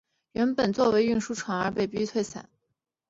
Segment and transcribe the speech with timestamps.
[0.31, 2.41] 原本作为输送船团而被逼撤退。